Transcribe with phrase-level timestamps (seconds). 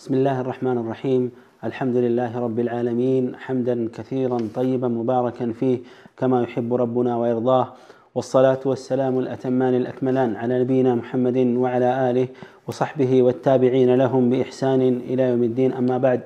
[0.00, 1.30] بسم الله الرحمن الرحيم.
[1.64, 3.36] الحمد لله رب العالمين.
[3.36, 5.78] حمدا كثيرا طيبا مباركا فيه
[6.16, 7.66] كما يحب ربنا ويرضاه.
[8.14, 12.28] والصلاة والسلام الأتمان الأكملان على نبينا محمد وعلى آله
[12.68, 15.72] وصحبه والتابعين لهم بإحسان إلى يوم الدين.
[15.72, 16.20] أما بعد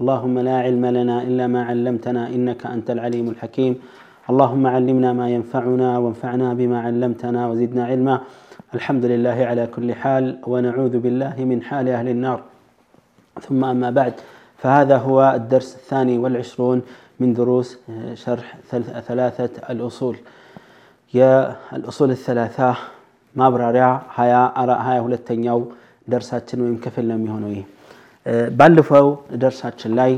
[0.00, 3.74] اللهم لا علم لنا إلا ما علمتنا إنك أنت العليم الحكيم.
[4.30, 8.20] اللهم علمنا ما ينفعنا وانفعنا بما علمتنا وزدنا علما.
[8.74, 12.40] الحمد لله على كل حال ونعوذ بالله من حال أهل النار.
[13.41, 14.13] ثم أما بعد
[14.61, 16.81] فهذا هو الدرس الثاني والعشرون
[17.19, 17.69] من دروس
[18.13, 18.47] شرح
[19.07, 20.15] ثلاثة الأصول
[21.13, 22.69] يا الأصول الثلاثة
[23.35, 25.59] ما براريا هيا أرى هيا ሁለተኛው
[26.07, 27.65] ደርሳችን ወይም ክፍል ነው የሚሆነው ይህ
[28.57, 29.07] ባለፈው
[29.43, 30.11] ደርሳችን ላይ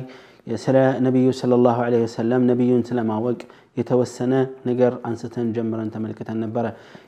[0.65, 3.39] ስለ ነቢዩ ሰለላሁ ዐለይሂ ወሰለም ነቢዩን ስለማወቅ
[3.76, 4.32] የተወሰነ
[4.68, 6.66] ነገር አንስተን ጀምረን ተመልክተን ነበረ።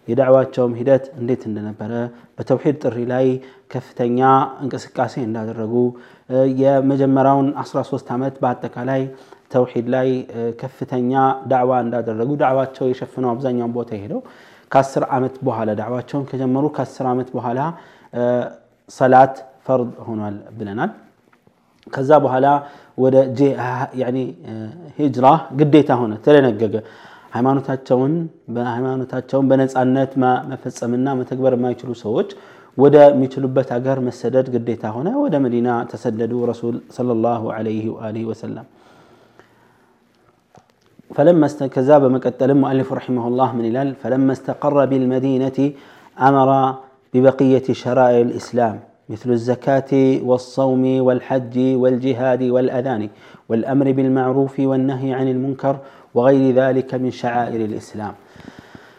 [0.09, 1.93] የዳዕዋቸውም ሂደት እንዴት እንደነበረ
[2.39, 3.27] በተውሂድ ጥሪ ላይ
[3.70, 4.20] ከፍተኛ
[4.65, 5.75] እንቅስቃሴ እንዳደረጉ
[6.62, 9.03] የመጀመሪያውን 13 ዓመት በአጠቃላይ
[9.55, 10.09] ተውሂድ ላይ
[10.61, 11.12] ከፍተኛ
[11.51, 14.20] ዳዕዋ እንዳደረጉ ዳዕዋቸው የሸፍነው አብዛኛውን ቦታ ሄደው
[14.70, 17.61] ከአስር ዓመት በኋላ ዳዕዋቸውን ከጀመሩ ከአስር ዓመት በኋላ
[18.91, 19.35] ሰላት
[19.67, 20.91] ፈርድ ሆኗል ብለናል
[21.95, 22.48] ከዛ በኋላ
[23.04, 23.16] ወደ
[24.98, 25.28] ሂጅራ
[25.59, 26.76] ግዴታ ሆነ ተደነገገ
[27.36, 28.14] ሃይማኖታቸውን
[28.56, 30.12] በሃይማኖታቸውን በነፃነት
[30.52, 32.30] መፈጸምና መተግበር የማይችሉ ሰዎች
[32.78, 38.68] ወደሚችሉበት ሀገር መሰደድ ግዴታ ሆነ ወደ መዲና ተሰደዱ ረሱል ሰለላሁ ዐለይሂ ወአሊሂ ወሰለም
[41.12, 45.58] فلما كذاب مقتل المؤلف رحمه الله من الال فلما استقر بالمدينة
[46.30, 46.50] أمر
[47.14, 48.76] ببقية شرائع الإسلام
[49.09, 53.09] مثل الزكاة والصوم والحج والجهاد والأذان
[53.49, 55.77] والأمر بالمعروف والنهي عن المنكر
[56.15, 58.15] وغير ذلك من شعائر الإسلام.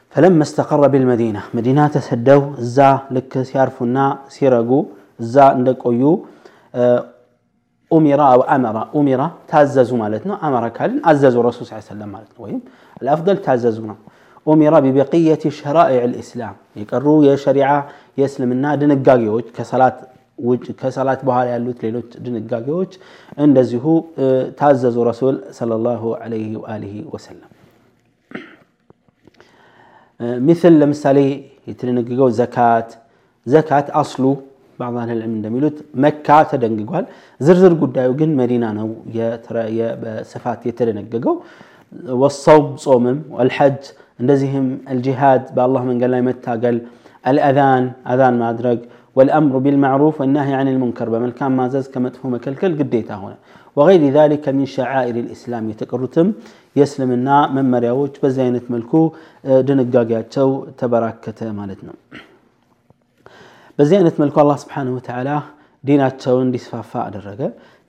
[0.10, 4.86] فلما استقر بالمدينة مدينة تسدوا زا لك سيارفنا سيرقو
[5.20, 6.26] زا اندقويو
[7.94, 12.60] أمر أو أمر أمر تعززوا مالتنا أمر كالن عززوا الرسول صلى الله عليه وسلم مالتنا
[13.02, 13.96] الأفضل تعززونا
[14.48, 16.54] أمر ببقية شرائع الإسلام.
[16.76, 19.98] يقروا يا شريعة የእስልምና ድንጋጌዎች ከሰላት
[20.50, 22.92] ውጭ ከሰላት በኋላ ያሉት ሌሎች ድንጋጌዎች
[23.46, 23.86] እንደዚሁ
[24.60, 27.52] ታዘዙ ረሱል ሰለላሁ ዐለይሂ ወአሊሂ ወሰለም
[30.48, 31.20] ሚስል ለምሳሌ
[31.70, 32.90] የተደነገገው ዘካት
[33.46, 34.26] ዘካት አስሉ
[34.80, 37.06] بعض أهل العلم እንደሚሉት መካ ተደንግጓል
[37.42, 38.88] ዝርዝር ጉዳዩ ግን መዲና ነው
[40.02, 41.36] በስፋት የተደነገገው
[42.22, 43.80] ወሰውም ጾምም ወልሐጅ
[44.22, 46.78] እንደዚህም አልጂሃድ በአላህ መንገድ ላይ መታገል
[47.31, 48.81] الأذان أذان ما أدرك
[49.17, 53.37] والأمر بالمعروف والنهي عن المنكر بملكان ما زز كما تفهم كالكل قديتا هنا
[53.77, 56.27] وغير ذلك من شعائر الإسلام يتقرتم
[56.81, 59.03] يسلم النا من مريوج بزينة ملكو
[59.69, 60.49] دنقاقاتشو
[60.81, 61.95] تبراكة مالتنا
[63.79, 65.37] بزينة ملكو الله سبحانه وتعالى
[65.89, 67.41] ديناتشو እንዲስፋፋ አደረገ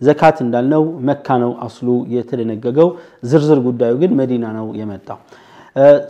[0.06, 2.90] ዘካት እንዳልነው መካ ነው አስሉ የተደነገገው
[3.32, 5.20] ዝርዝር ጉዳዩ ግን መዲና ነው የመጣው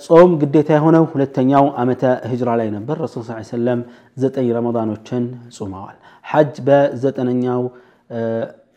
[0.06, 3.80] ጾም ግዴታ የሆነው ሁለተኛው ዓመተ ህጅራ ላይ ነበር ረሱል ስ ሰለም
[4.24, 5.24] ዘጠኝ ረመዳኖችን
[5.58, 7.62] ጾመዋል ሐጅ በዘጠነኛው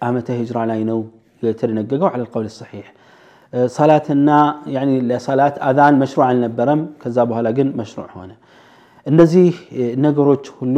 [0.08, 1.00] ዓመተ ህጅራ ላይ ነው
[1.42, 2.86] የተደነገገው አለ ልቀውል ሰሒሕ
[3.76, 4.30] ሰላትና
[5.10, 8.30] ለሰላት አዛን መሽሩዕ አልነበረም ከዛ በኋላ ግን መሽሩዕ ሆነ
[9.06, 9.50] እነዚህ
[10.06, 10.76] ነገሮች ሁሉ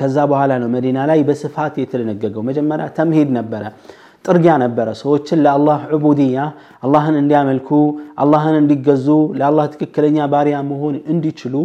[0.00, 3.62] ከዛ በኋላ ነው መዲና ላይ በስፋት የተደነገገው መጀመሪያ ተምሂድ ነበረ
[4.25, 6.37] ጥርጊያ ነበረ። ሰዎችን ለአላህ ዑቡድያ
[6.83, 7.69] አላህን እንዲያመልኩ
[8.23, 9.07] አላህን እንዲገዙ
[9.39, 11.55] ለአላህ ትክክለኛ ባሪያ መሆን እንዲችሉ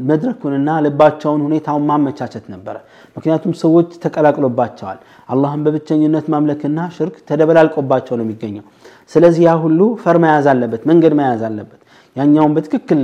[0.00, 2.76] መድረኩንና ልባቸውን ሁኔታውን ማመቻቸት ነበረ።
[3.16, 8.64] ምክንያቱም ሰዎች ተቀላቅሎባቸዋል። አላህን በብቸኝነት ማምለክና ሽርክ ተደበላልቆባቸው ነው የሚገኘው።
[9.10, 11.78] ስለዚህ ያ ሁሉ ፈር መያዝ አለበት መንገድ መያዝ አለበት።
[12.16, 13.00] ያኛውን በትክክል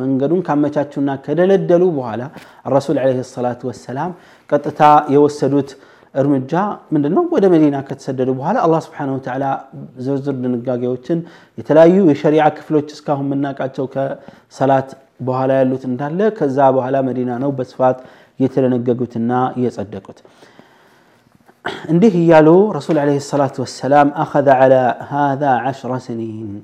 [0.00, 2.22] መንገዱን ካመቻቹና ከደለደሉ በኋላ
[2.66, 4.12] ረሱል ለ ሰላቱ ወሰላም
[4.50, 4.80] ቀጥታ
[5.14, 5.70] የወሰዱት
[6.20, 6.64] ارمجا
[6.94, 9.50] من النوم ودى مدينة كتسدد بها الله سبحانه وتعالى
[10.04, 11.18] زرزر دنقاق يوتن
[11.58, 14.88] يتلايو يشريع كفلو تسكاهم من ناك عدتو كسلاة
[15.26, 16.66] بها لا يلو تندال كذا
[17.08, 17.96] مدينة نو بس بسفات
[18.42, 20.06] يتلنقاق وتنا يصدق
[21.90, 24.82] عنده يالو رسول عليه الصلاة والسلام أخذ على
[25.14, 26.62] هذا عشر سنين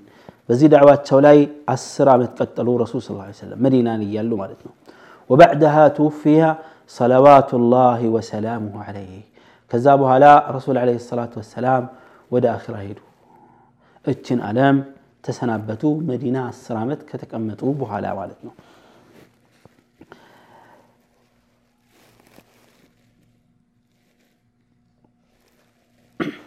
[0.49, 4.73] بزيد عواد تولاي السرعة متقتلوا رسول صلى الله عليه وسلم مدينة يالو مالتنو
[5.31, 6.55] وبعدها توفي
[7.00, 9.30] صلوات الله وسلامه عليه
[9.72, 10.25] ከዛ በኋላ
[10.56, 11.84] ረሱል ለ ሰላት ወሰላም
[12.31, 13.00] ወደ አኺራ ሄዱ
[14.06, 14.78] እችን ዓለም
[15.25, 18.54] ተሰናበቱ መዲና አስር ዓመት ከተቀመጡ በኋላ ማለት ነው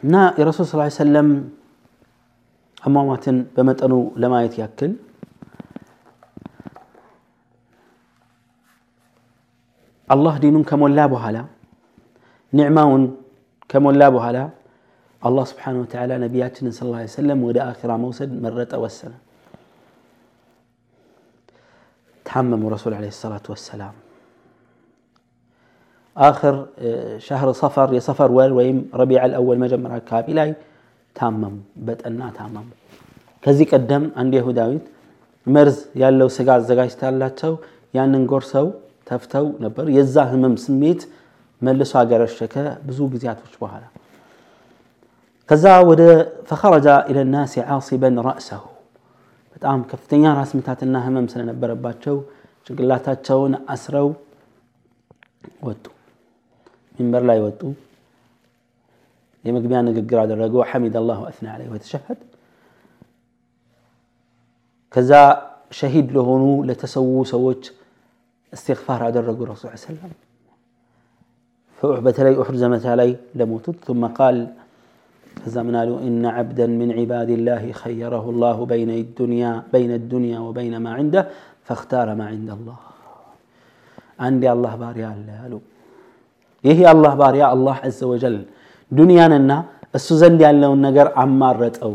[0.04, 1.28] እና የረሱል ስ ሰለም
[2.88, 4.92] አሟሟትን በመጠኑ ለማየት ያክል
[10.08, 11.38] አላህ ዲኑን ከሞላ በኋላ
[12.52, 13.02] ኒዕማውን
[13.70, 14.38] ከሞላ በኋላ
[15.22, 19.14] አላህ ስብሓን ወተዓላ ነቢያችንን ስለ ላ ሰለም ወደ አኺራ መውሰድ መረጠ ወሰነ
[22.26, 23.94] ታመሙ ረሱል ለ ሰላቱ ወሰላም
[26.16, 26.56] አክር
[27.26, 30.50] ሻህር ሰፈር የሰፈር ወር ወይም ረቢዕ አልአወል መጀመሪያ አካባቢ ላይ
[31.16, 31.54] ታመሙ
[31.86, 32.66] በጠና ታመሙ
[33.44, 34.86] ከዚህ ቀደም አንድ የሁዳዊት
[35.46, 37.52] መርዝ ያለው ስጋ አዘጋጅታላቸው
[37.98, 38.66] ያንን ጎርሰው
[39.10, 41.02] ተፍተው ነበር የዛ ህመም ስሜት
[41.62, 42.54] መልሶ አገረሸከ
[42.88, 43.84] ብዙ ጊዜያቶች በኋላ
[45.48, 46.02] ከዛ ወደ
[46.48, 48.64] ፈኸረጃ ኢለ ናሲ ዓሲበን ራእሰሁ
[49.54, 52.16] በጣም ከፍተኛ ራስ ምታትና ህመም ስለነበረባቸው
[52.66, 54.08] ጭንቅላታቸውን አስረው
[55.68, 55.84] ወጡ
[56.98, 57.60] ሚንበር ላይ ወጡ
[59.44, 62.20] የመግቢያ ንግግር አደረጉ ሐሚድ አላሁ አስና ዐለይሂ ወተሸሀድ
[64.94, 65.12] ከዛ
[65.78, 67.62] ሸሂድ ለሆኑ ለተሰዉ ሰዎች
[68.52, 70.12] استغفار አደረጉ ረሱል ሰለም
[72.04, 74.36] በተለይ ኡሑድ ዘመቻ ላይ ለሞቱት ثم قال
[75.40, 80.74] ከዛ ምን አሉ إن عبدا من عباد الله خيره الله بين الدنيا بين الدنيا وبين
[80.84, 81.22] ما عنده
[81.66, 82.78] فاختار ما عند الله
[84.26, 85.54] አንድ የአላህ ባሪያ አለ አሉ
[86.64, 88.36] ይህ የአላህ ባሪያ አላህ አዘ ወጀል
[88.92, 89.50] ዱንያንና
[89.98, 91.92] እሱ ዘንድ ያለውን ነገር አማረጠው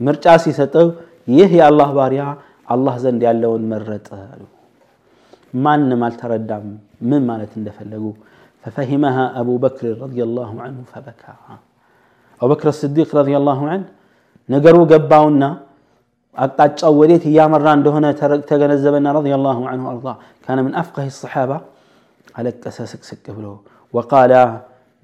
[0.00, 0.86] ምርጫ ሲሰጠው
[1.38, 2.22] ይህ የአላህ ባሪያ
[2.74, 4.42] አላህ ዘንድ ያለውን መረጠ አሉ
[5.64, 6.66] ማንም አልተረዳም
[7.10, 8.04] ምን ማለት እንደፈለጉ
[8.64, 11.32] ففهمها أبو بكر رضي الله عنه فبكى
[12.40, 13.86] أبو بكر الصديق رضي الله عنه
[14.48, 15.50] نقروا قباونا
[16.36, 18.04] አቅጣጫው ወዴት እያመራ እንደሆነ
[18.50, 20.06] ተገነዘበና ረዲየላሁ ዐንሁ አርዳ
[20.44, 21.50] ካነ ምን አፍቀህ ሰሓባ
[22.38, 23.46] አለቀሰ ስቅስቅ ብሎ
[23.94, 24.34] ወቃላ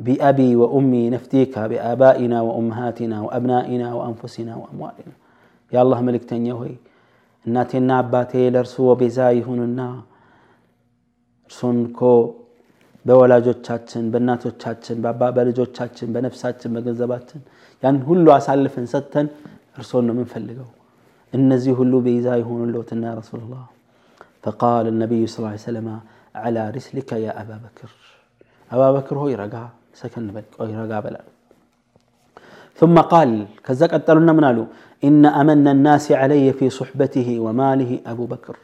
[0.00, 5.12] ቢአቢ ወኡሚ ነፍቲካ ቢአባኢና ወኡመሃቲና ወአብናኢና ወአንፉሲና ወአምዋሊና
[5.72, 6.72] የአላህ መልእክተኛ ሆይ
[7.44, 9.80] እናቴና አባቴ ለእርሱ ቤዛ ይሁንና
[11.50, 12.00] እርሱን እኮ
[13.06, 14.96] በወላጆቻችን በእናቶቻችን
[15.36, 17.40] በልጆቻችን በነፍሳችን በገንዘባችን
[17.82, 19.28] ያን ሁሉ አሳልፈን ሰጥተን
[19.80, 20.68] እርሶን ነው የምንፈልገው
[21.32, 23.64] እነዚህ ሁሉ ቤዛ ይሆኑልዎትና ያ ረሱላላህ
[24.46, 25.88] ፈቃል ነቢዩ ስ ሰለማ
[26.44, 27.92] ዓላ ሪስሊከ ያ አባ በክር
[28.70, 29.56] አባ በክር ሆይ ረጋ
[30.00, 31.28] ሰከን በል ቆይ ረጋ በላሉ
[32.80, 33.30] ثم قال
[33.66, 34.66] كذا قتلنا من قالوا
[35.08, 38.56] إن أمن الناس علي في صحبته وماله أبو بكر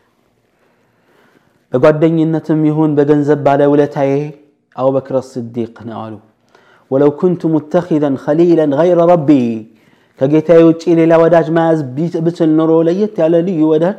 [1.72, 4.12] በጓደኝነትም ይሁን በገንዘብ ባለውለታዬ
[4.76, 6.14] አቡበክር ስዲቅ ነው አሉ
[6.90, 9.31] ወለው ኩንቱ ሙተኪዘን ከሊለን ገይረ ረቢ
[10.20, 11.81] ከጌታዬ ውጭ ሌላ ወዳጅ መያዝ
[12.26, 13.96] ብችል ኖሮ ለየት ያለ ልዩ ወዳጅ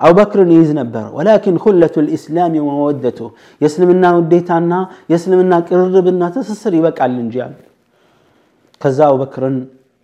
[0.00, 3.20] አቡበክርን ይይዝ ነበር ወላኪን ሁለቱ ልእስላም ወመወደቱ
[3.60, 4.72] የእስልምና ውዴታና
[5.12, 7.54] የእስልምና ቅርርብና ትስስር ይበቃል እንጂ አሉ
[8.80, 9.56] ከዛ አቡበክርን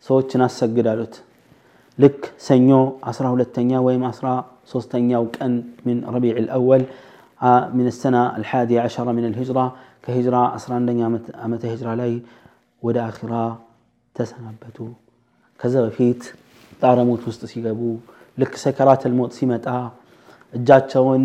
[0.07, 1.17] ሰዎችን አሰግድ አሉት
[1.99, 2.71] ልክ ሰኞ
[3.11, 4.29] አስራ ሁለተኛ ወይም አስራ
[4.73, 5.53] ሶስተኛው ቀን
[5.87, 6.85] ምን ረቢዕ ልአወል
[7.79, 9.65] من السنة الحادية عشرة من الهجرة
[10.05, 11.05] كهجرة أسرى عندنا
[11.43, 12.15] عمة هجرة لي
[12.83, 13.43] ودا آخرة
[14.17, 14.93] تسنبتوا
[15.61, 16.23] كذا فيت
[16.83, 17.91] طار موت وسط سيقبو
[18.41, 19.77] لك سكرات الموت سيمتا
[20.53, 21.23] እጃቸውን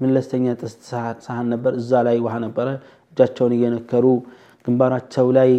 [0.00, 0.80] መለስተኛ ጥስት
[1.24, 2.68] ሳህን ነበር እዛ ላይ ውሃ ነበረ
[3.10, 4.06] እጃቸውን እየነከሩ
[4.66, 5.50] ግንባራቸው ላይ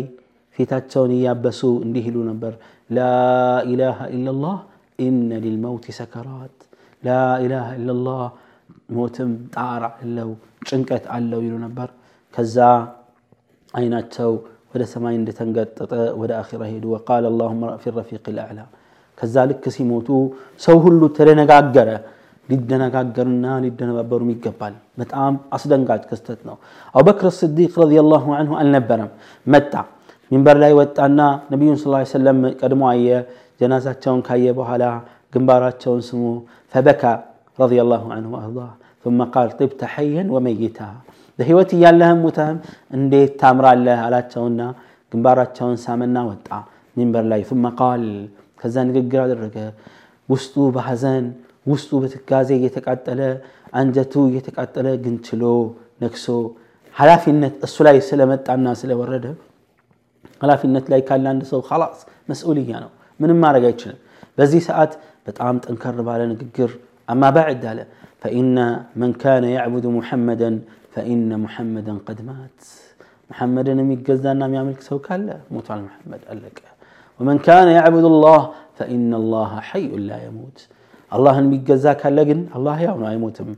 [0.56, 2.54] ፊታቸውን እያበሱ እንዲህ ይሉ ነበር
[2.98, 4.58] ላኢላሃ ኢላላህ
[5.06, 6.58] ኢነ ሊልመውት ሰከራት
[7.04, 8.22] ላኢላሃ ኢላላህ
[8.98, 10.30] ሞትም ጣር አለው
[10.70, 11.90] ጭንቀት አለው ይሉ ነበር
[12.34, 12.58] ከዛ
[13.74, 14.32] አይናቸው
[14.74, 15.92] ወደ ሰማይ እንደተንገጠጠ
[16.22, 18.60] ወደ አኺራ ሄዱ ወቃል አላሁመ ፊ ረፊቅ ልአዕላ
[19.18, 20.08] ከዛ ልክ ሲሞቱ
[20.62, 21.90] ሰው ሁሉ ተደነጋገረ
[22.50, 26.58] ሊደነጋገርና ሊደነባበሩም ይገባል በጣም አስደንጋጭ ክስተት ነው
[26.96, 29.10] አቡበክር ስዲቅ ረዲየላሁ አንሁ አልነበረም
[29.48, 29.74] መጣ
[30.32, 31.20] ሚንበር ላይ ወጣና
[31.54, 33.10] ነቢዩን ስ ሰለም ቀድሞ አየ
[33.62, 34.86] ጀናዛቸውን ካየ በኋላ
[35.34, 36.02] ግንባራቸውን
[36.72, 37.04] ስሙ ፈበካ
[37.60, 38.60] ረዲየላሁ አንሁ አርዳ
[39.04, 40.90] ثم قال طبت حيا وميتا
[41.40, 42.58] በህይወት እያለህም ሙተህም
[42.96, 44.62] እንዴት ታምራለህ አላቸውና
[45.12, 46.50] ግንባራቸውን ሳመና ወጣ
[46.98, 48.04] ሚንበር ላይ ثم قال
[48.62, 49.58] ከዛ ንግግር አደረገ
[50.30, 51.26] ውስጡ በሐዘን
[51.72, 53.22] ውስጡ በትካዜ እየተቃጠለ
[53.80, 55.44] አንጀቱ እየተቃጠለ ግን ችሎ
[56.04, 56.28] ነክሶ
[56.96, 59.26] ኃላፊነት እሱ ላይ ስለመጣና ስለወረደ
[60.44, 62.00] ኃላፊነት ላይ ካለ አንድ ሰው ላስ
[62.32, 64.00] መስኡልያ ነው ምንም ማድረግ አይችልም
[64.40, 64.92] በዚህ ሰዓት
[65.28, 66.72] በጣም ጠንከር ባለ ንግግር
[67.08, 67.80] አማ ባዕድ አለ
[68.24, 68.58] ፈኢነ
[69.02, 70.56] መን ካነ ያዕቡዱ ሙሐመደን
[70.96, 72.60] ፈኢነ ሙሐመደን ቀድ ማት
[73.30, 76.58] ሙሐመድን የሚገዛና የሚያመልክ ሰው ካለ ሞቷል ሙሐመድ አለቀ
[77.20, 78.42] ወመን ካነ ያዕቡዱ ላህ
[78.80, 80.60] ፈኢነ ላህ ሐዩን ላ የሙት
[81.12, 83.50] አላህን የሚገዛ ካለ ግን አላህ ያው ነው አይሞትም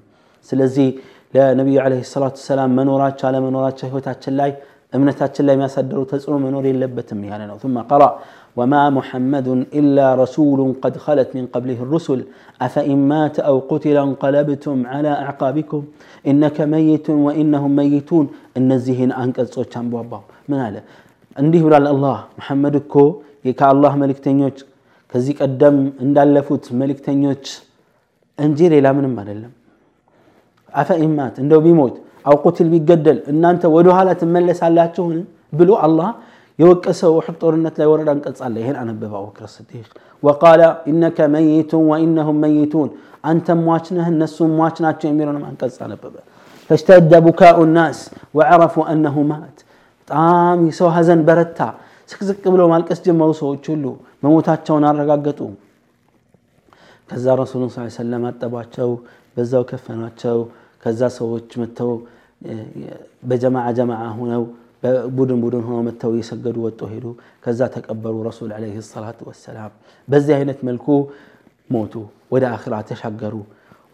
[0.49, 0.88] ስለዚህ
[1.33, 4.51] ለነቢዩ ለ ሰላቱ ሰላም መኖራቸው አለመኖራቸው ህይወታችን ላይ
[4.93, 8.11] እምነታችን ላይ የሚያሳደሩ ተጽዕኖ መኖር የለበትም ያለ ነው ثم قرأ
[8.57, 9.47] وما محمد
[9.79, 12.19] إلا رسول قد خلت من قبله الرسل
[12.61, 15.81] أفإن مات أو قتل انقلبتم على أعقابكم
[16.29, 18.25] إنك ميت وإنهم ميتون
[18.59, 20.75] እነዚህን አንቀጾች አንቧባው ምን አለ
[21.35, 22.95] እንዲህ ብሏል አላህ መሐመድ እኮ
[23.59, 24.57] ከአላህ መልእክተኞች
[25.13, 27.45] ከዚህ ቀደም እንዳለፉት መልእክተኞች
[28.39, 29.53] እንጂ ሌላ ምንም አይደለም
[30.73, 31.95] አፈኢማት እንደው ቢሞት
[32.25, 35.17] አው ቁትል ቢገደል እናንተ ወደ ኋላ ትመለሳላችሁን
[35.53, 36.09] ብሎ አላህ
[36.59, 39.85] የወቀሰው ውሕድ ጦርነት ላይ ወረዳ አንቀጽ አለ ይህን አነበበ አቡበክር ስዲቅ
[40.23, 40.61] ወቃለ
[40.91, 42.89] ኢነከ መይቱን ወኢነሁም መይቱን
[43.29, 46.15] አንተም ሟች ነህ እነሱም ሟች ናቸው የሚለውንም አንቀጽ አነበበ
[46.69, 47.99] ፈሽተደ ቡካኡ ናስ
[48.38, 49.57] ወዐረፉ አነሁ ማት
[49.99, 51.59] በጣም የሰው ሀዘን በረታ
[52.09, 53.85] ስቅስቅ ብለው ማልቀስ ጀመሩ ሰዎች ሁሉ
[54.23, 55.39] መሞታቸውን አረጋገጡ
[57.09, 58.89] ከዛ ረሱሉን ስ ሰለም አጠቧቸው
[59.35, 60.38] በዛው ከፈኗቸው
[60.83, 61.91] ከዛ ሰዎች መጥተው
[63.29, 64.43] በጀማዓ ጀማዓ ሆነው
[65.15, 67.05] ቡድን ቡድን ሆነው መጥተው እየሰገዱ ወጡ ሄዱ
[67.45, 69.71] ከዛ ተቀበሩ ረሱል ዓለይሂ ሰላቱ ወሰላም
[70.07, 70.88] በዚህ አይነት መልኩ
[71.69, 71.93] ሞቱ
[72.33, 73.35] ወደ አኽራ ተሻገሩ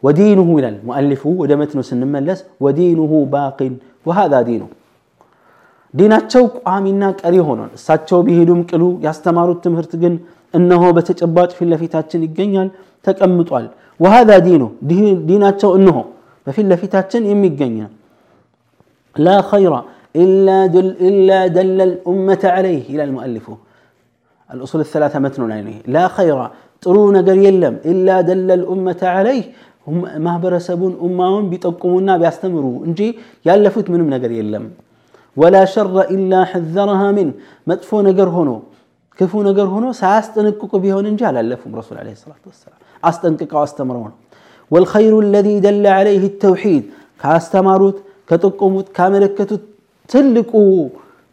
[0.03, 3.73] ወዲኑሁ ይላል ሙአሊፉ ወደ መትኑ ስንመለስ ወዲኑሁ ባቂን
[4.05, 4.63] ወሃዛ ዲኑ
[5.93, 10.13] ዲናቸው ቋሚና ቀሪ ሆኗል እሳቸው ቢሄዱም ቅሉ ያስተማሩት ትምህርት ግን
[10.53, 12.69] እነሆ በተጨባጭ ፊት ለፊታችን ይገኛል
[13.07, 13.65] ተቀምጧል
[13.99, 14.63] ወሃዛ ዲኑ
[15.29, 15.97] ዲናቸው እነሆ
[16.47, 17.91] በፊት ለፊታችን የሚገኝ ነው
[19.15, 19.75] ላ ኸይራ
[21.07, 23.45] إلا دل الأمة عليه إلى المؤلف
[24.49, 26.37] الأصول الثلاثة متن عليه لا خير
[26.83, 29.45] ጥሩ ነገር የለም ኢላ ደለ ልኡመተ ዓለይህ
[30.25, 32.99] ማህበረሰቡን ኡማውን ቢጠቁሙና ቢያስተምሩ እንጂ
[33.47, 34.65] ያለፉት ምንም ነገር የለም
[35.37, 37.29] ወላ ሸረ ኢላ ሕዘረሃ ምን
[37.69, 38.51] መጥፎ ነገር ሆኖ
[39.19, 44.15] ክፉ ነገር ሆኖ ሳያስጠነቅቁ ቢሆን እንጂ አላለፉም ረሱል ለ ሰላት ወሰላም አስጠንቅቀው አስተምረው ነው
[44.71, 46.85] ወልኸይሩ አለዚ ደለ ዓለይህ ተውሒድ
[47.23, 47.97] ካስተማሩት
[48.29, 49.63] ከጠቆሙት ካመለከቱት
[50.09, 50.51] ትልቁ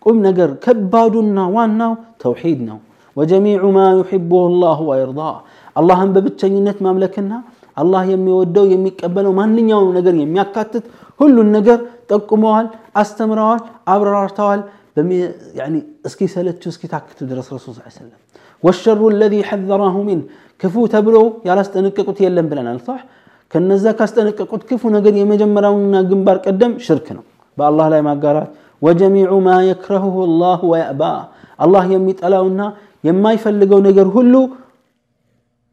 [0.07, 2.79] ቁም ነገር ከባዱና ዋናው ተውሒድ ነው
[3.17, 5.35] ወጀሚዑ ማ ዩሕቡሁ ላሁ ወየርዳህ
[5.77, 7.33] አላህን በብቸኝነት ማምለክና
[7.77, 10.85] አላህ የሚወደው የሚቀበለው ማንኛውም ነገር የሚያካትት
[11.21, 11.79] ሁሉን ነገር
[12.11, 12.67] ጠቁመዋል
[13.03, 13.61] አስተምረዋል
[13.95, 14.63] አብራርተዋል
[16.09, 18.19] እስኪ ሰለቹ እስኪ ታክቱ ድረስ ረሱል ስ ሰለም
[18.63, 20.21] ወሸሩ ለዚ ሐዘራሁ ሚን
[20.61, 21.17] ክፉ ተብሎ
[21.49, 22.99] ያላስጠነቀቁት የለም ብለናል ሳ
[23.53, 27.25] ከነዛ ካስጠነቀቁት ክፉ ነገር የመጀመሪያውና ግንባር ቀደም ሽርክ ነው
[27.57, 28.51] በአላህ ላይ ማጋራት
[28.83, 31.03] ወጀሚዑ ማ የክረሁሁ ላሁ ወየእባ
[31.65, 32.63] አላህ የሚጠላውና
[33.09, 34.35] የማይፈልገው ነገር ሁሉ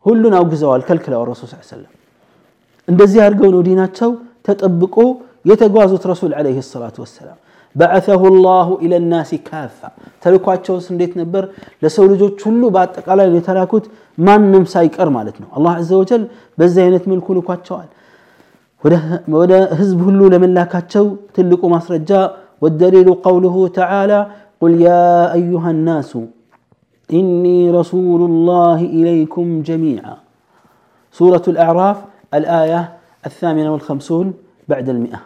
[0.06, 1.94] ሁሉን አውግዘዋል ከልክለዋል ረሱል ስ ሰለም
[2.88, 4.12] እንደዚህ አድርገው ነው ዲናቸው
[4.48, 4.96] ተጠብቆ
[5.46, 7.38] የተጓዙት ረሱል ዓለይሂ ሰላቱ ወሰላም
[7.76, 9.80] በዐተሁ ላሁ ኢለ ናሲ ካፋ
[10.24, 11.44] ተልኳቸውስ እንዴት ነበር
[11.84, 13.86] ለሰው ልጆች ሁሉ በአጠቃላይ የተላኩት
[14.28, 16.24] ማንም ሳይቀር ማለት ነው አላህ ዘ ወጀል
[16.60, 17.90] በዚህ አይነት መልኩ ልኳቸዋል
[19.38, 21.08] ወደ ህዝብ ሁሉ ለመላካቸው
[21.38, 22.12] ትልቁ ማስረጃ
[22.62, 24.20] والدليل قوله تعالى
[24.62, 26.12] قل يا أيها الناس
[27.10, 30.16] إني رسول الله إليكم جميعا
[31.16, 31.98] سورة الأعراف
[32.34, 32.82] الآية
[33.26, 34.28] الثامنة والخمسون
[34.68, 35.20] بعد المئة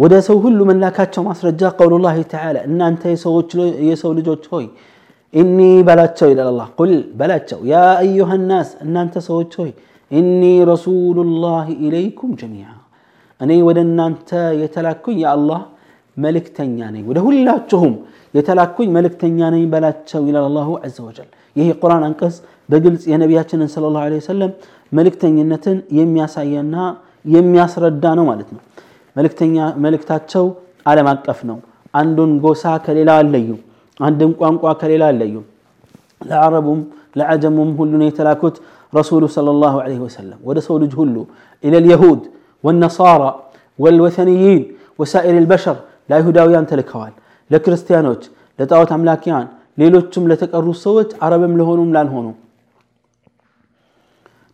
[0.00, 3.02] ወደ ሰው ሁሉ መላካቸው ማስረጃ ቀውሉ ላህ ተዓላ እናንተ
[3.88, 4.66] የሰው ልጆች ሆይ
[5.34, 9.70] ኢኒ በላቸው ይላል አላህ ቁል በላቸው ያ አዩሃ ናስ እናንተ ሰዎች ሆይ
[10.10, 12.68] ኢኒ ረሱሉ ላህ ኢለይኩም ጀሚዓ
[13.40, 14.30] እኔ ወደ እናንተ
[14.62, 15.62] የተላኩኝ የአላህ
[16.16, 17.94] መልእክተኛ ነኝ ወደ ሁላችሁም
[18.34, 22.36] የተላኩኝ መልእክተኛ ነኝ በላቸው ይላል አላሁ ዐዘ ወጀል ይህ የቁርአን አንቀጽ
[22.68, 24.52] በግልጽ የነቢያችንን ስለ ላሁ ዐለይሂ ወሰለም
[24.92, 26.76] መልእክተኝነትን የሚያሳየና
[27.34, 28.62] የሚያስረዳ ነው ማለት ነው
[29.15, 30.45] መልእክተኛ መልእክታቸው
[30.91, 31.57] ዓለም አቀፍ ነው
[31.93, 33.49] አንዱን ጎሳ ከሌላ አለዩ
[33.99, 35.35] አንድን ቋንቋ ከሌላ አለዩ
[36.21, 36.79] ለአረቡም
[37.19, 38.55] ለዐጀሙም ሁሉን የተላኩት
[38.93, 41.15] ረሱሉ صለ ላሁ ለ ወሰለም ወደ ሰው ልጅ ሁሉ
[41.63, 42.21] ኢለ ልየሁድ
[42.63, 43.23] ወነሳራ
[43.79, 44.63] ወልወተንይን
[44.99, 45.77] ወሳኢር ልበሸር
[46.09, 47.13] ለአይሁዳውያን ተልከዋል
[47.49, 48.23] ለክርስቲያኖች
[48.59, 49.45] ለጣዖት አምላኪያን
[49.81, 52.27] ሌሎችም ለተቀሩ ሰዎች አረብም ለሆኑም ላልሆኑ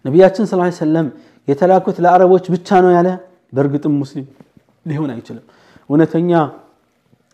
[0.06, 1.08] ነቢያችን ስ ሰለም
[1.48, 3.10] የተላኩት ለአረቦች ብቻ ነው ያለ
[3.56, 4.26] በእርግጥም ሙስሊም
[4.88, 5.46] ሊሆን አይችልም።
[5.90, 6.32] እውነተኛ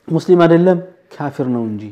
[0.07, 0.79] ሙስሊም አይደለም
[1.13, 1.83] ካፊር ነው እንጂ።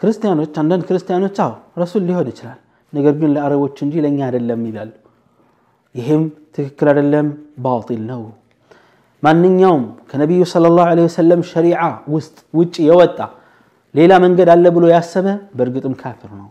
[0.00, 2.58] ክርስቲያኖች አንዳንድ ክርስቲያኖች አዎ ረሱል ሊሆን ይችላል፣
[2.92, 4.90] ነገር ግን ለአረቦች እንጂ ለእኛ አይደለም ይላሉ።
[5.94, 6.22] ይህም
[6.54, 7.26] ትክክል አይደለም፣
[7.58, 8.22] ባጢል ነው።
[9.22, 11.80] ማንኛውም ከነቢዩ ሰለላሁ ዐለይሂ ወሰለም ሸሪዓ
[12.14, 13.18] ውስጥ ውጭ የወጣ
[13.94, 16.48] ሌላ መንገድ አለ ብሎ ያሰበ በእርግጥም ካፍር ነው።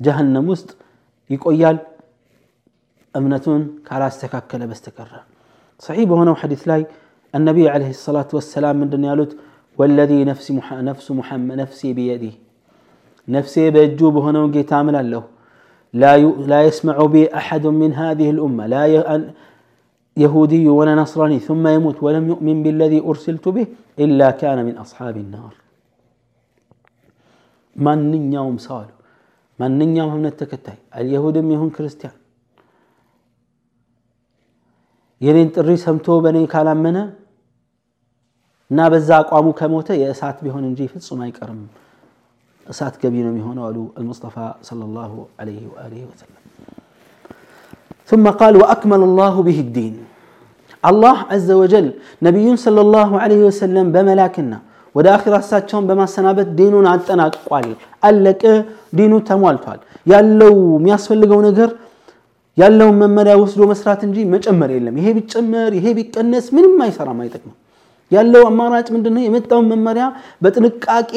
[0.00, 0.68] ጀሀነም ውስጥ
[1.30, 1.78] ይቆያል
[3.14, 5.12] እምነቱን ካላስተካከለ በስተቀረ
[5.87, 6.83] ሰሒህ በሆነው ሐዲስ ላይ
[7.37, 9.31] النبي عليه الصلاة والسلام من دنيا لوت
[9.79, 10.67] والذي نفسي مح...
[10.89, 12.33] نفس محمد نفسي بيده
[13.35, 15.23] نفسي بيجوب هنا وقيت عامل له
[16.01, 16.25] لا ي...
[16.51, 18.95] لا يسمع بي أحد من هذه الأمة لا ي...
[20.23, 23.65] يهودي ولا نصراني ثم يموت ولم يؤمن بالذي أرسلت به
[24.03, 25.53] إلا كان من أصحاب النار
[27.85, 27.99] من
[28.37, 28.95] يوم سالو
[29.59, 32.15] من يوم من التكتاي اليهود يهون كريستيان
[35.21, 36.97] የኔን ጥሪ ሰምቶ በእኔ ካላመነ
[38.71, 41.61] እና በዛ አቋሙ ከሞተ የእሳት ቢሆን እንጂ ፍጹም አይቀርም
[42.65, 44.35] እሳት ገቢ ነው የሚሆነው አሉ አልሙስጠፋ
[44.69, 46.39] ሰለላሁ ዐለይሂ ወአሊሂ ወሰለም
[48.09, 49.95] ثم قال وأكمل الله به الدين
[50.83, 51.87] الله عز وجل
[52.27, 54.57] نبي صلى الله عليه وسلم بملاكنا
[54.95, 57.69] ወደ አኺራ እሳቸውን በማሰናበት ዲኑን አጠናቅቋል
[58.07, 58.43] አለቀ
[58.97, 59.79] ዲኑ ተሟልቷል
[60.11, 61.69] ያለው የሚያስፈልገው ነገር
[62.58, 67.56] ያለውን መመሪያ ወስዶ መስራት እንጂ መጨመር የለም። ይሄ ቢጨመር ይሄ ቢቀነስ ምንም አይሰራም፣ አይጠቅምም።
[68.10, 69.22] ያለው አማራጭ ምንድነው?
[69.26, 70.04] የመጣውን መመሪያ
[70.42, 71.12] በጥንቃቄ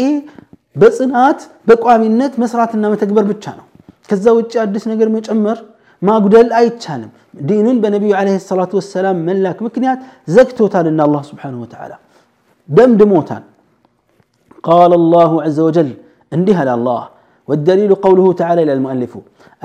[0.75, 3.65] በጽናት በቋሚነት መስራትና መተግበር ብቻ ነው።
[4.10, 5.57] ከዛ ውጭ አዲስ ነገር መጨመር
[6.01, 7.12] ማጉደል አይቻልም።
[7.48, 10.00] ዲኑን በነቢዩ ዓለይሂ ሰላቱ ወሰላም መላክ ምክንያት
[10.36, 11.93] ዘግቶታልና አላህ ስብሓነሁ ወተዓላ
[12.69, 13.43] ደምድሞታል።
[14.63, 15.89] ቃለ አላሁ ዐዘ ወጀል
[16.31, 17.01] እንዲህ አለ አላህ
[17.48, 19.13] ወደሊሉ ቀውሉሁ ተዓላ ይላል ሙአሊፉ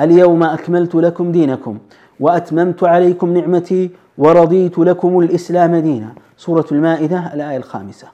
[0.03, 1.75] اليوم أكملت لكم دينكم
[2.23, 3.81] وأتممت عليكم نعمتي
[4.23, 8.07] ورضيت لكم الإسلام دينا سورة المائدة الآية الخامسة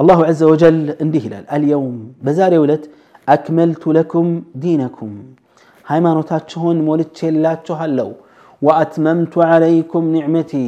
[0.00, 2.82] الله عز وجل انديه هلال اليوم بزاري ولد
[3.28, 5.10] أكملت لكم دينكم
[5.86, 7.08] هاي ما نتاتشهن مولد
[7.98, 8.10] ለው
[8.62, 10.66] وأتممت عليكم نعمتي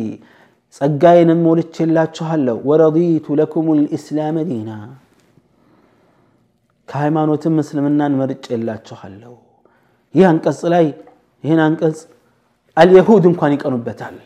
[0.76, 4.70] ጸጋዬንም ሞልቼላችኋለሁ ወረዲቱ ለኩም ልእስላመ ዲና
[6.90, 9.32] ከሃይማኖትም እስልምናን መርጬላችኋለሁ
[10.14, 10.86] ይህ አንቀጽ ላይ
[11.44, 11.98] ይህን አንቀጽ
[12.76, 14.16] አልየሁድ እንኳን ይቀኑበታል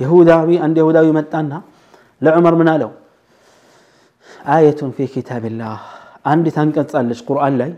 [0.00, 1.52] የሁዳዊ አንድ የሁዳዊ መጣና
[2.22, 2.90] ለዑመር ምን አለው
[4.54, 5.80] አየቱን ፊ ኪታብላህ
[6.32, 7.70] አንዲት አንቀጽ አለች ቁርአን ላይ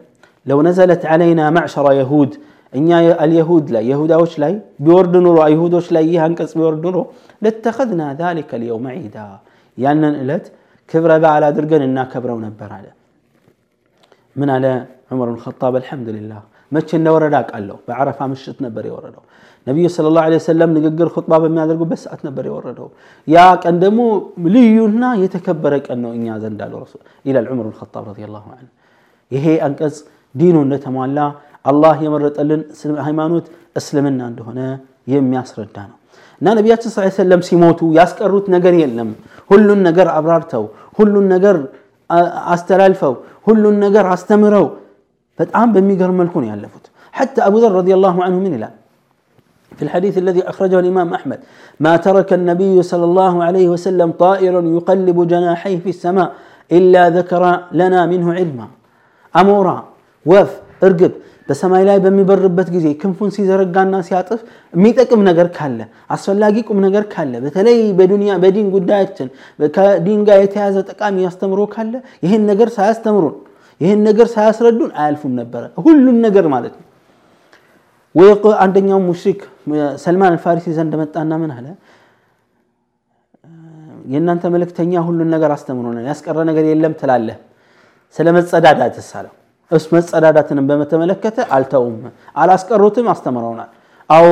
[0.47, 2.33] ለው ነዘለት ዓለይና ማዕሸራ የሁድ
[2.73, 2.89] እኛ
[3.23, 4.53] አልየሁድ ላይ የሁዳዎች ላይ
[4.85, 6.99] ቢወርድ ኑሮ አይሁዶች ላይ ይህ አንቀጽ ቢወርድ ኑሮ
[7.45, 9.27] ለተኸዝና ذلك اليوم عيدا
[9.79, 10.47] ያንን ዕለት
[10.89, 12.87] ክብረ በዓል አድርገን እናከብረው ነበር አለ
[14.37, 14.65] ምን አለ
[15.13, 16.41] ዑመር ብን ኸጣብ አልሐምዱሊላህ
[16.73, 19.25] መቼ እንደወረደ አውቃለሁ በዓረፋ ምሽት ነበር የወረደው
[19.67, 22.89] ነቢዩ ስለ ላሁ ወሰለም ንግግር ኹጥባ በሚያደርጉበት ሰዓት ነበር የወረደው
[23.29, 24.01] ያ ቀን ደግሞ
[24.55, 26.81] ልዩና የተከበረ ቀን ነው እኛ ዘንድ አለው
[27.29, 28.71] ይላል ዑመር ብን ኸጣብ ረዲየላሁ ዐንሁ
[29.31, 29.97] ይሄ አንቀጽ
[30.35, 31.21] ዲኑ እንደተሟላ
[31.71, 32.61] አላህ የመረጠልን
[33.07, 34.61] ሃይማኖት እስልምና እንደሆነ
[35.15, 35.97] የሚያስረዳ ነው
[36.41, 39.11] እና ነቢያችን ስ ሰለም ሲሞቱ ያስቀሩት ነገር የለም
[39.51, 40.65] ሁሉን ነገር አብራርተው
[40.99, 41.57] ሁሉን ነገር
[42.55, 43.15] አስተላልፈው
[43.49, 44.67] ሁሉን ነገር አስተምረው
[45.39, 46.87] በጣም በሚገርም መልኩ ነው ያለፉት
[47.19, 48.69] حتى أبو ذر رضي الله عنه من إلى
[49.73, 51.39] في الحديث الذي أخرجه الإمام أحمد
[51.81, 56.29] ما ترك النبي صلى الله عليه وسلم طائرا يقلب جناحيه في السماء
[56.71, 57.43] إلا ذكر
[57.81, 58.67] لنا منه علما
[59.35, 59.79] أمورا
[60.27, 60.51] وف
[60.87, 61.13] እርግብ
[61.49, 64.41] በሰማይ ላይ በሚበርበት ጊዜ ክንፉን ሲዘረጋና ሲያጥፍ
[64.77, 65.79] የሚጠቅም ነገር ካለ
[66.15, 69.29] አስፈላጊ ቁም ነገር ካለ በተለይ በዱንያ በዲን ጉዳያችን
[69.77, 71.95] ከዲን ጋር የተያዘ ጠቃሚ ያስተምሮ ካለ
[72.27, 73.37] ይህን ነገር ሳያስተምሩን
[73.84, 76.86] ይህን ነገር ሳያስረዱን አያልፉም ነበረ። ሁሉን ነገር ማለት ነው።
[78.16, 78.30] ወይ
[78.64, 79.40] አንደኛው ሙሽሪክ
[80.04, 81.68] ሰልማን አልፋሪሲ ዘንድ መጣና ምን አለ?
[84.06, 87.38] የእናንተ መልእክተኛ ሁሉን ነገር አስተምሮናል ያስቀረ ነገር የለም ትላለህ።
[88.16, 89.34] ስለ መጸዳዳት ሳለው
[89.72, 91.96] እሱ መጸዳዳትንም በተመለከተ አልተውም።
[92.36, 93.70] አላስቀሩትም አስተምረውናል።
[94.10, 94.28] አዎ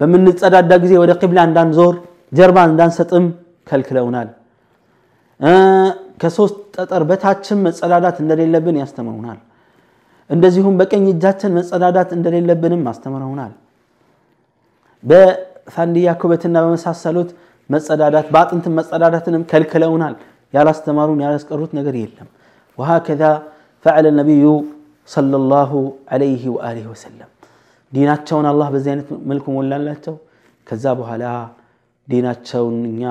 [0.00, 1.94] በምንጸዳዳ ጊዜ ወደ ቂብላ እንዳንዞር
[2.32, 3.26] ጀርባ እንዳንሰጥም
[3.68, 4.28] ከልክለውናል
[6.20, 9.38] ከሶስት ጠጠር በታችን መጸዳዳት እንደሌለብን ያስተምሩናል።
[10.30, 13.52] እንደዚሁም በቀኝ እጃችን መጸዳዳት እንደሌለብንም አስተምረውናል።
[15.04, 17.30] በፋንድያ ኩበትና በመሳሰሉት
[17.70, 20.14] መጸዳዳት በአጥንት መጸዳዳትንም ከልክለውናል።
[20.54, 22.28] ያላስተማሩን ያላስቀሩት ነገር የለም።
[22.78, 23.22] ወሀከዛ
[23.84, 24.46] ፈዐለ ነቢዩ
[25.08, 25.72] ሰለላሁ
[26.12, 27.30] ዐለይሂ ወአሊሂ ወሰለም።
[27.92, 30.14] ዲናቸውን አላህ በዚህ አይነት መልኩ ሞላላቸው።
[30.66, 31.24] ከዛ በኋላ
[32.08, 33.02] ዲናቸውን እኛ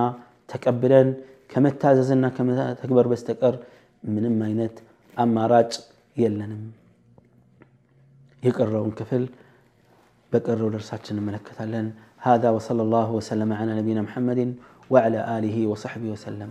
[0.50, 1.10] ተቀብለን
[1.53, 3.55] ከመታዘዝና ከመተግበር በስተቀር
[4.15, 4.77] ምንም አይነት
[5.17, 5.73] አማራጭ
[6.17, 6.63] የለንም
[8.43, 9.25] የቀረውን ክፍል
[10.33, 11.89] በቀረው ደርሳችን እንመለከታለን
[12.21, 14.41] هذا وصلى الله وسلم على نبينا محمد
[14.91, 16.51] وعلى آله وصحبه وسلم